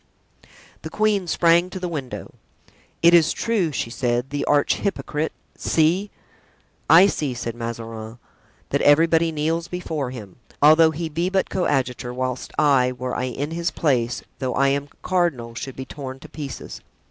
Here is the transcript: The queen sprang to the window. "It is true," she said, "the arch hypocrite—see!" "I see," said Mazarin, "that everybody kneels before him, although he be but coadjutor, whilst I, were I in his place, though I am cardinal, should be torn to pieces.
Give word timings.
The 0.81 0.89
queen 0.89 1.27
sprang 1.27 1.69
to 1.69 1.79
the 1.79 1.87
window. 1.87 2.33
"It 3.03 3.13
is 3.13 3.31
true," 3.31 3.71
she 3.71 3.91
said, 3.91 4.31
"the 4.31 4.43
arch 4.45 4.77
hypocrite—see!" 4.77 6.09
"I 6.89 7.05
see," 7.05 7.33
said 7.35 7.53
Mazarin, 7.53 8.17
"that 8.69 8.81
everybody 8.81 9.31
kneels 9.31 9.67
before 9.67 10.09
him, 10.09 10.37
although 10.59 10.89
he 10.89 11.07
be 11.07 11.29
but 11.29 11.51
coadjutor, 11.51 12.15
whilst 12.15 12.51
I, 12.57 12.93
were 12.93 13.15
I 13.15 13.25
in 13.25 13.51
his 13.51 13.69
place, 13.69 14.23
though 14.39 14.55
I 14.55 14.69
am 14.69 14.89
cardinal, 15.03 15.53
should 15.53 15.75
be 15.75 15.85
torn 15.85 16.17
to 16.21 16.29
pieces. 16.29 16.81